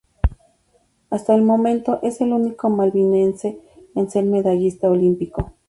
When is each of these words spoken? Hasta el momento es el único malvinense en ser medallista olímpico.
Hasta 1.11 1.35
el 1.35 1.43
momento 1.43 1.99
es 2.01 2.21
el 2.21 2.33
único 2.33 2.71
malvinense 2.71 3.59
en 3.95 4.09
ser 4.09 4.23
medallista 4.25 4.89
olímpico. 4.89 5.53